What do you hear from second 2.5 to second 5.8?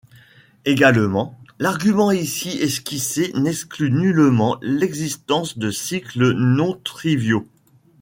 esquissé n'exclut nullement l'existence de